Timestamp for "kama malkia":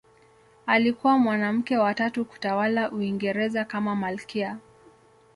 3.65-4.57